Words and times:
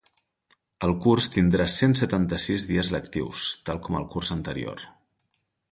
El 0.87 0.93
curs 1.03 1.27
tindrà 1.35 1.67
cent 1.75 1.93
setanta-sis 2.01 2.67
dies 2.73 2.91
lectius, 2.99 3.47
tal 3.69 3.83
com 3.89 4.01
el 4.03 4.13
curs 4.15 4.37
anterior. 4.39 4.89